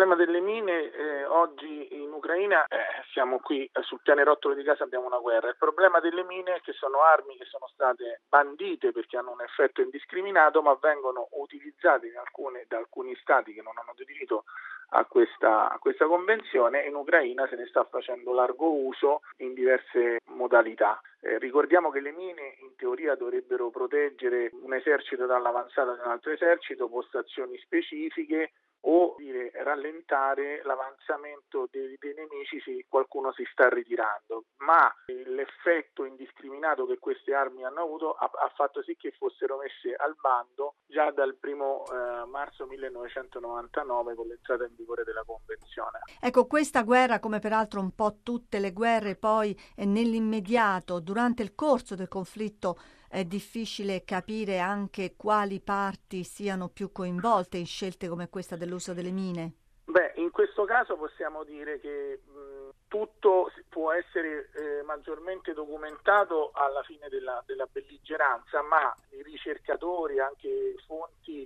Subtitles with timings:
[0.00, 4.84] problema delle mine eh, oggi in Ucraina eh, siamo qui eh, sul pianerottolo di casa
[4.84, 5.50] abbiamo una guerra.
[5.50, 9.82] Il problema delle mine che sono armi che sono state bandite perché hanno un effetto
[9.82, 14.44] indiscriminato, ma vengono utilizzate alcune, da alcuni stati che non hanno aderito
[14.92, 16.86] a questa, a questa convenzione.
[16.86, 20.98] In Ucraina se ne sta facendo largo uso in diverse modalità.
[21.20, 26.32] Eh, ricordiamo che le mine in teoria dovrebbero proteggere un esercito dall'avanzata di un altro
[26.32, 28.52] esercito, postazioni specifiche
[28.82, 34.92] o dire, rallentare l'avanzamento dei, dei, nemici se qualcuno si sta ritirando, ma
[35.26, 40.16] l'effetto indiscriminato che queste armi hanno avuto ha, ha fatto sì che fossero messe al
[40.20, 46.00] bando già dal primo eh, marzo 1999 con l'entrata in vigore della Convenzione.
[46.20, 51.94] Ecco, questa guerra, come peraltro un po' tutte le guerre, poi nell'immediato, durante il corso
[51.94, 52.76] del conflitto,
[53.12, 59.10] è difficile capire anche quali parti siano più coinvolte in scelte come questa dell'uso delle
[59.10, 59.54] mine?
[59.86, 66.84] Beh, in questo caso possiamo dire che mh, tutto può essere eh, maggiormente documentato alla
[66.84, 71.42] fine della, della, belligeranza, ma i ricercatori, anche fonti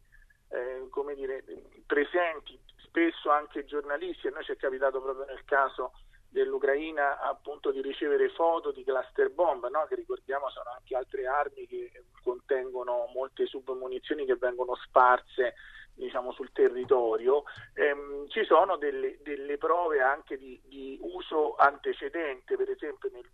[0.48, 1.42] eh, come dire,
[1.86, 5.92] presenti, spesso anche giornalisti, a noi ci è capitato proprio nel caso
[6.34, 9.86] dell'Ucraina appunto di ricevere foto di cluster bomb, no?
[9.88, 11.92] che ricordiamo sono anche altre armi che
[12.24, 15.54] contengono molte submunizioni che vengono sparse
[15.94, 22.68] diciamo, sul territorio, ehm, ci sono delle, delle prove anche di, di, uso antecedente, per
[22.68, 23.30] esempio nel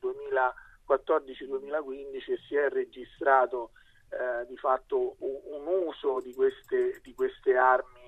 [0.87, 3.71] 2014-2015 si è registrato
[4.11, 8.00] eh, di fatto un, un uso di queste, di queste armi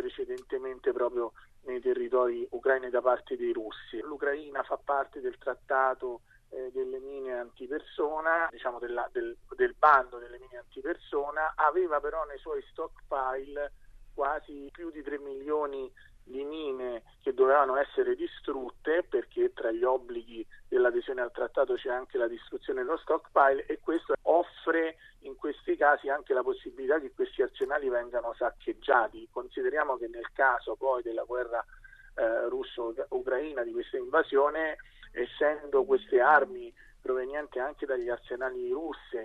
[0.00, 4.00] precedentemente proprio nei territori ucraini da parte dei russi.
[4.00, 10.38] L'Ucraina fa parte del trattato eh, delle mine antipersona, diciamo della, del, del bando delle
[10.38, 13.72] mine antipersona, aveva però nei suoi stockpile
[14.14, 20.46] quasi più di 3 milioni di mine che dovevano essere distrutte perché tra gli obblighi
[20.68, 26.08] dell'adesione al trattato c'è anche la distruzione dello stockpile e questo offre in questi casi
[26.08, 29.28] anche la possibilità che questi arsenali vengano saccheggiati.
[29.30, 31.64] Consideriamo che nel caso poi della guerra
[32.14, 34.76] eh, russo-ucraina, di questa invasione,
[35.12, 39.18] essendo queste armi provenienti anche dagli arsenali russi,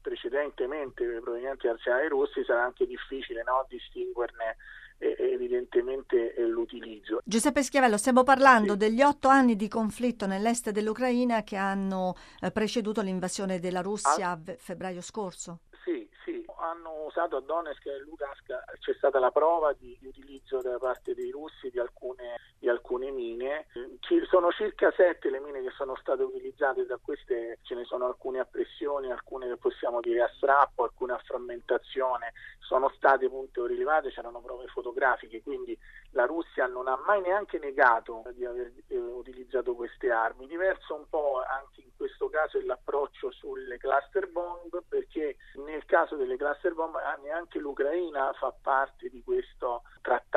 [0.00, 4.56] precedentemente provenienti dagli arsenali russi, sarà anche difficile no, distinguerne
[4.98, 7.20] evidentemente l'utilizzo.
[7.24, 8.78] Giuseppe Schiavello, stiamo parlando sì.
[8.78, 14.40] degli otto anni di conflitto nell'est dell'Ucraina che hanno eh, preceduto l'invasione della Russia a
[14.56, 15.60] febbraio scorso.
[15.84, 18.46] Sì, sì, hanno usato a Donetsk e Lugansk,
[18.80, 22.36] c'è stata la prova di utilizzo da parte dei russi di alcune,
[22.68, 23.66] alcune mine.
[24.00, 28.06] Ci sono circa sette le mine che sono state utilizzate, da queste ce ne sono
[28.06, 33.66] alcune a pressione, alcune che possiamo dire a strappo, alcune a frammentazione, sono state punte
[33.66, 35.76] rilevate, c'erano prove fotografiche, quindi
[36.12, 40.46] la Russia non ha mai neanche negato di aver eh, utilizzato queste armi.
[40.46, 46.16] Diverso un po' anche in questo caso è l'approccio sulle cluster bomb, perché nel caso
[46.16, 50.27] delle cluster bomb eh, neanche l'Ucraina fa parte di questo trattato,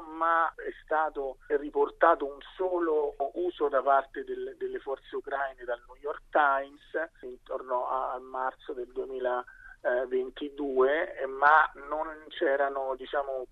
[0.00, 5.96] ma è stato riportato un solo uso da parte del, delle forze ucraine dal New
[5.96, 6.80] York Times
[7.22, 13.46] intorno a, marzo del 2022, ma non c'erano diciamo,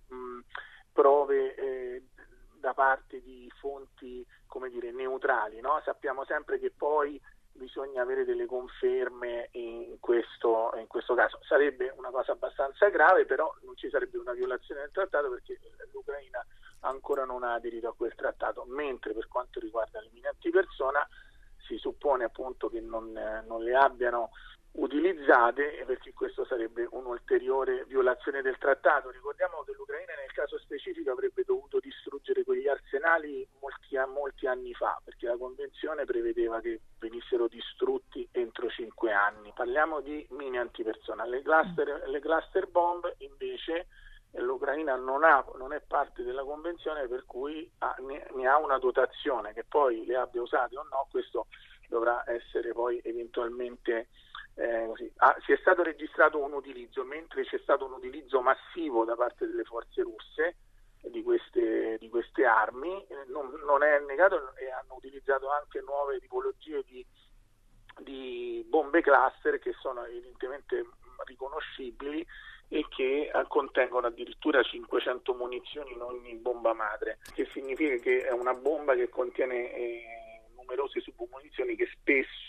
[0.93, 2.03] prove eh,
[2.59, 5.61] da parte di fonti come dire, neutrali.
[5.61, 5.83] No?
[5.85, 7.21] Sappiamo sempre che poi
[7.55, 11.39] bisogna avere delle conferme in questo, in questo, caso.
[11.43, 15.59] Sarebbe una cosa abbastanza grave, però non ci sarebbe una violazione del trattato perché
[15.93, 16.45] l'Ucraina
[16.81, 21.07] ancora non ha aderito a quel trattato, mentre per quanto riguarda le mine antipersona
[21.67, 23.13] si suppone appunto che non,
[23.47, 24.31] non le abbiano
[24.75, 29.11] utilizzate perché questo sarebbe un'ulteriore violazione del trattato.
[29.11, 35.01] Ricordiamo che l'Ucraina nel caso specifico avrebbe dovuto distruggere quegli arsenali molti, molti anni fa
[35.05, 39.53] perché la convenzione prevedeva che venissero distrutti entro cinque anni.
[39.55, 41.25] Parliamo di mine antipersona.
[41.25, 43.87] Le cluster, le cluster bomb invece
[44.33, 48.79] l'Ucraina non, ha, non, è parte della convenzione per cui ha, ne, ne ha una
[48.79, 51.47] dotazione che poi le abbia usate o no, questo
[51.89, 54.09] dovrà essere poi eventualmente
[54.57, 59.17] eh, ah, si è stato registrato un utilizzo, mentre c'è stato un utilizzo massivo da
[59.17, 60.57] parte delle forze russe
[61.11, 66.19] di queste, di queste armi, eh, non, non, è negato e hanno utilizzato anche nuove
[66.19, 67.05] tipologie di,
[68.01, 70.85] di bombe cluster che sono evidentemente
[71.27, 72.25] riconoscibili
[72.69, 78.55] e che contengono addirittura 500 munizioni in ogni bomba madre, che significa che è una
[78.55, 80.03] bomba che contiene eh,
[80.57, 82.44] numerose submunizioni che spesso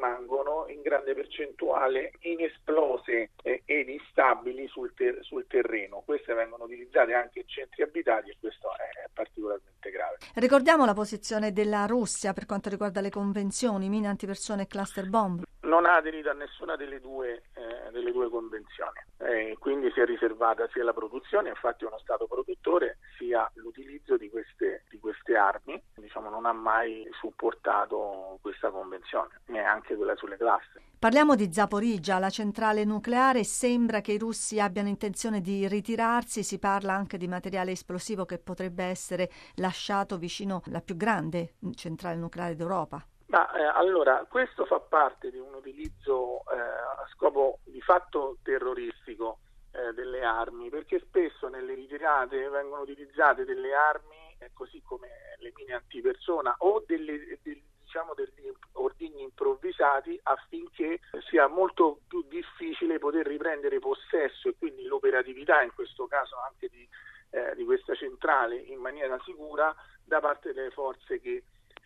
[0.00, 6.02] rimangono in grande percentuale inesplose ed instabili sul, ter- sul terreno.
[6.04, 10.16] Queste vengono utilizzate anche in centri abitati e questo è particolarmente grave.
[10.34, 15.42] Ricordiamo la posizione della Russia per quanto riguarda le convenzioni, mine antipersone e cluster bomb.
[15.70, 20.04] Non ha aderito a nessuna delle due, eh, delle due convenzioni, eh, quindi si è
[20.04, 25.36] riservata sia la produzione, infatti è uno Stato produttore, sia l'utilizzo di queste, di queste
[25.36, 25.80] armi.
[25.94, 30.82] Diciamo, non ha mai supportato questa convenzione, neanche quella sulle cluster.
[30.98, 33.44] Parliamo di Zaporizia, la centrale nucleare.
[33.44, 36.42] Sembra che i russi abbiano intenzione di ritirarsi.
[36.42, 42.16] Si parla anche di materiale esplosivo che potrebbe essere lasciato vicino alla più grande centrale
[42.16, 43.06] nucleare d'Europa.
[43.30, 49.38] Ma eh, allora, questo fa parte di un utilizzo eh, a scopo di fatto terroristico
[49.70, 55.52] eh, delle armi, perché spesso nelle ritirate vengono utilizzate delle armi, eh, così come le
[55.54, 60.98] mine antipersona, o delle, del, diciamo, degli ordigni improvvisati affinché
[61.28, 66.88] sia molto più difficile poter riprendere possesso e quindi l'operatività, in questo caso anche di,
[67.30, 69.72] eh, di questa centrale, in maniera sicura
[70.04, 71.44] da parte delle forze che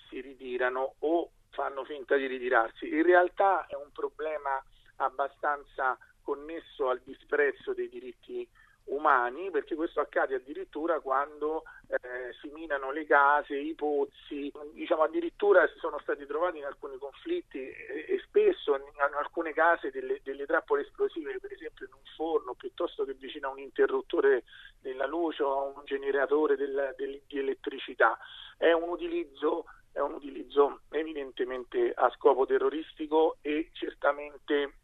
[0.08, 2.88] si ritirano o fanno finta di ritirarsi.
[2.88, 4.62] In realtà è un problema
[4.96, 8.48] abbastanza connesso al disprezzo dei diritti
[8.86, 15.66] umani, perché questo accade addirittura quando eh, si minano le case, i pozzi, diciamo addirittura
[15.68, 20.20] si sono stati trovati in alcuni conflitti e, e spesso in, in, alcune case delle,
[20.22, 24.44] delle, trappole esplosive, per esempio in un forno, piuttosto che vicino a un interruttore
[24.80, 28.18] della luce o a un generatore del, del, di elettricità.
[28.56, 34.74] È un utilizzo è un utilizzo evidentemente a scopo terroristico e certamente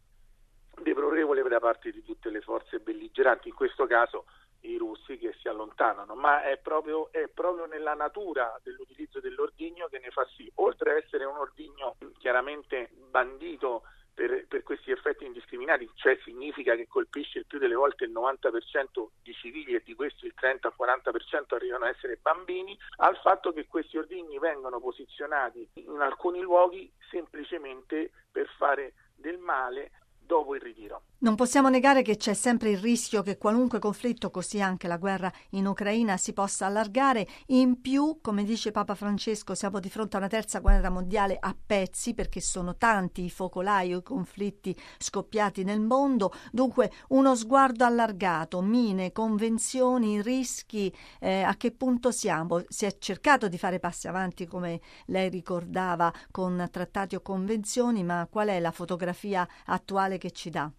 [0.81, 4.27] deplorevole da parte di tutte le forze belligeranti, in questo caso
[4.61, 9.99] i russi che si allontanano, ma è proprio, è proprio nella natura dell'utilizzo dell'ordigno che
[9.99, 13.83] ne fa sì, oltre ad essere un ordigno chiaramente bandito
[14.15, 19.09] per, per, questi effetti indiscriminati, cioè significa che colpisce il più delle volte il 90%
[19.23, 23.97] di civili e di questi il 30-40% arrivano a essere bambini, al fatto che questi
[23.97, 31.03] ordigni vengono posizionati in alcuni luoghi semplicemente per fare del male dopo il ritiro.
[31.23, 35.31] Non possiamo negare che c'è sempre il rischio che qualunque conflitto, così anche la guerra
[35.51, 37.29] in Ucraina, si possa allargare.
[37.49, 41.55] In più, come dice Papa Francesco, siamo di fronte a una terza guerra mondiale a
[41.55, 46.33] pezzi perché sono tanti i focolai o i conflitti scoppiati nel mondo.
[46.51, 50.91] Dunque, uno sguardo allargato, mine, convenzioni, rischi,
[51.21, 52.63] eh, a che punto siamo?
[52.67, 58.27] Si è cercato di fare passi avanti, come lei ricordava, con trattati o convenzioni, ma
[58.31, 60.73] qual è la fotografia attuale che ci dà?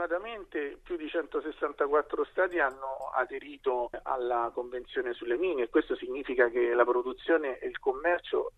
[0.00, 6.72] Fortunatamente più di 164 stati hanno aderito alla Convenzione sulle mine e questo significa che
[6.72, 8.52] la produzione e il commercio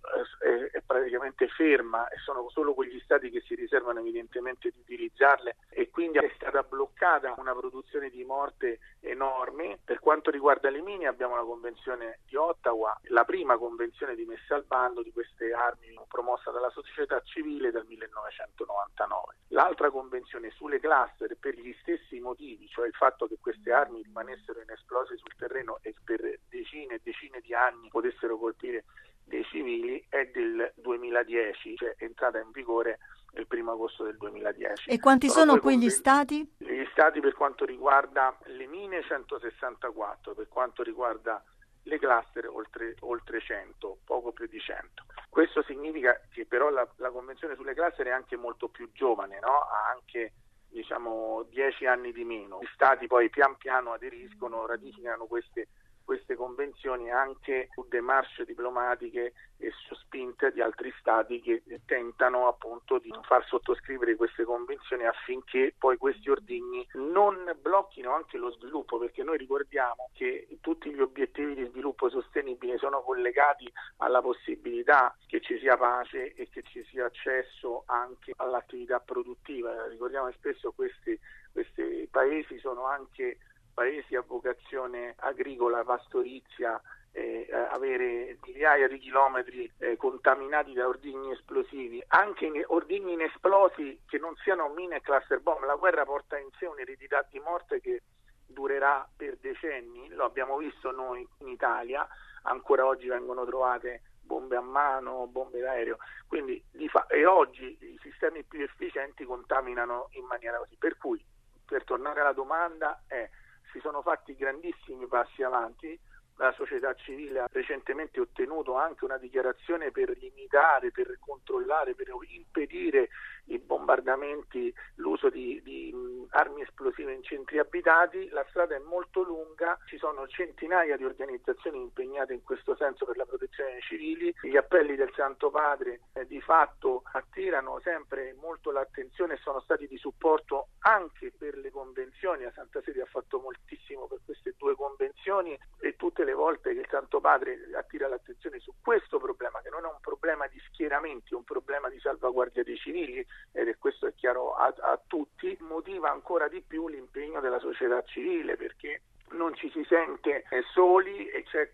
[0.44, 5.56] eh, è, praticamente ferma e sono solo quegli stati che si riservano evidentemente di utilizzarle
[5.70, 9.80] e quindi è stata bloccata una produzione di morte enorme.
[9.84, 14.54] Per quanto riguarda le mine abbiamo la Convenzione di Ottawa, la prima convenzione di messa
[14.54, 19.34] al bando di queste armi promossa dalla società civile dal 1999.
[19.48, 24.60] L'altra convenzione sulle cluster per gli stessi motivi, cioè il fatto che queste armi rimanessero
[24.60, 28.84] inesplose sul terreno e per decine e decine di anni potessero colpire
[29.24, 32.98] dei civili, è del 2010, cioè è entrata in vigore
[33.34, 34.90] il primo agosto del 2010.
[34.90, 36.54] E quanti sono, sono quegli stati?
[36.58, 41.42] Gli stati per quanto riguarda le mine 164, per quanto riguarda
[41.84, 45.04] le cluster oltre, oltre 100, poco più di 100.
[45.28, 49.60] Questo significa che però la, la Convenzione sulle cluster è anche molto più giovane, no?
[49.60, 50.32] ha anche
[50.72, 52.58] diciamo 10 anni di meno.
[52.60, 55.68] Gli stati poi pian piano aderiscono, ratificano queste
[56.04, 62.98] queste convenzioni anche su demarche diplomatiche e su spinte di altri stati che tentano appunto
[62.98, 69.22] di far sottoscrivere queste convenzioni affinché poi questi ordigni non blocchino anche lo sviluppo perché
[69.22, 75.58] noi ricordiamo che tutti gli obiettivi di sviluppo sostenibile sono collegati alla possibilità che ci
[75.58, 79.86] sia pace e che ci sia accesso anche all'attività produttiva.
[79.86, 81.18] Ricordiamo che spesso questi,
[81.52, 83.38] questi paesi sono anche
[83.72, 86.80] paesi a vocazione agricola, pastorizia,
[87.12, 94.18] eh, avere migliaia di chilometri eh, contaminati da ordigni esplosivi, anche in, ordigni inesplosi che
[94.18, 95.64] non siano mine e cluster bomb.
[95.64, 98.02] La guerra porta in sé un'eredità di morte che
[98.46, 102.06] durerà per decenni, lo abbiamo visto noi in Italia,
[102.42, 108.42] ancora oggi vengono trovate bombe a mano, bombe d'aereo, quindi fa- e oggi i sistemi
[108.44, 110.76] più efficienti contaminano in maniera così.
[110.76, 111.22] Per cui,
[111.66, 113.28] per tornare alla domanda, è
[113.72, 115.98] si sono fatti grandissimi passi avanti,
[116.36, 123.08] la società civile ha recentemente ottenuto anche una dichiarazione per limitare, per controllare, per impedire
[123.46, 125.94] i bombardamenti, l'uso di, di
[126.30, 131.80] armi esplosive in centri abitati, la strada è molto lunga, ci sono centinaia di organizzazioni
[131.80, 136.26] impegnate in questo senso per la protezione dei civili, gli appelli del Santo Padre eh,
[136.26, 142.44] di fatto attirano sempre molto l'attenzione e sono stati di supporto anche per le convenzioni,
[142.44, 146.80] la Santa Sede ha fatto moltissimo per queste due convenzioni e tutte le volte che
[146.80, 151.32] il Santo Padre attira l'attenzione su questo problema, che non è un problema di schieramenti,
[151.32, 155.56] è un problema di salvaguardia dei civili, ed è questo è chiaro a, a tutti,
[155.60, 161.42] motiva ancora di più l'impegno della società civile perché non ci si sente soli e
[161.44, 161.70] c'è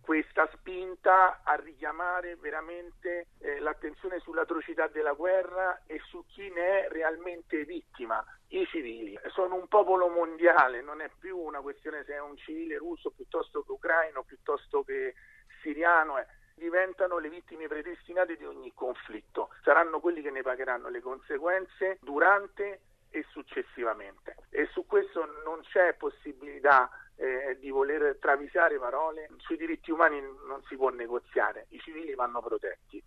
[0.00, 6.88] questa spinta a richiamare veramente eh, l'attenzione sull'atrocità della guerra e su chi ne è
[6.88, 9.16] realmente vittima, i civili.
[9.28, 13.62] Sono un popolo mondiale, non è più una questione se è un civile russo piuttosto
[13.62, 15.14] che ucraino, piuttosto che
[15.62, 16.18] siriano.
[16.18, 16.26] Eh
[16.62, 22.80] diventano le vittime predestinate di ogni conflitto, saranno quelli che ne pagheranno le conseguenze durante
[23.10, 24.36] e successivamente.
[24.50, 30.62] E su questo non c'è possibilità eh, di voler travisare parole, sui diritti umani non
[30.66, 33.00] si può negoziare, i civili vanno protetti.